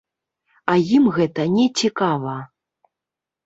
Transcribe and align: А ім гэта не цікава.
А 0.73 0.77
ім 0.95 1.05
гэта 1.19 1.47
не 1.59 1.67
цікава. 1.85 2.37